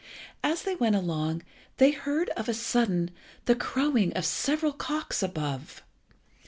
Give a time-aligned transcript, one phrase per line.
[0.43, 1.43] As they went along,
[1.77, 3.11] they heard of a sudden
[3.45, 5.83] the crowing of several cocks above.